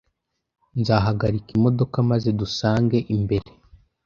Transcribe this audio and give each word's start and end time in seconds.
Nzahagarika 0.79 1.49
imodoka 1.57 1.95
maze 2.09 2.29
dusange 2.41 2.97
imbere. 3.15 3.49